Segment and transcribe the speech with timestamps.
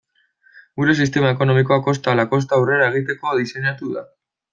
[0.79, 4.05] Gure sistema ekonomikoa kosta ala kosta aurrera egiteko diseinatu da.